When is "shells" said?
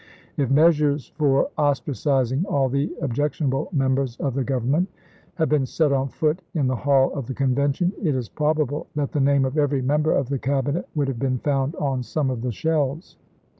12.51-13.15